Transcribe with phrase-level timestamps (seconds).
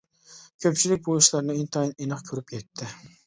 [0.63, 2.89] كۆپچىلىك بۇ ئىشلارنى ئىنتايىن ئېنىق كۆرۈپ يەتتى.